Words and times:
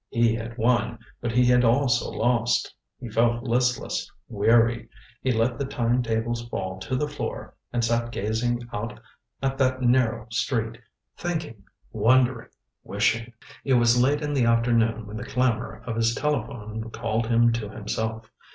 He 0.09 0.33
had 0.33 0.57
won, 0.57 0.97
but 1.21 1.31
he 1.31 1.45
had 1.45 1.63
also 1.63 2.09
lost. 2.09 2.73
He 2.99 3.07
felt 3.07 3.43
listless, 3.43 4.11
weary. 4.27 4.89
He 5.21 5.31
let 5.31 5.59
the 5.59 5.65
time 5.65 6.01
tables 6.01 6.49
fall 6.49 6.79
to 6.79 6.95
the 6.95 7.07
floor, 7.07 7.53
and 7.71 7.85
sat 7.85 8.11
gazing 8.11 8.67
out 8.73 8.99
at 9.43 9.59
that 9.59 9.83
narrow 9.83 10.25
street 10.31 10.79
thinking 11.15 11.65
wondering 11.91 12.49
wishing 12.83 13.31
It 13.63 13.75
was 13.75 14.01
late 14.01 14.23
in 14.23 14.33
the 14.33 14.45
afternoon 14.45 15.05
when 15.05 15.17
the 15.17 15.23
clamor 15.23 15.83
of 15.85 15.95
his 15.97 16.15
telephone 16.15 16.81
recalled 16.81 17.27
him 17.27 17.53
to 17.53 17.69
himself. 17.69 18.27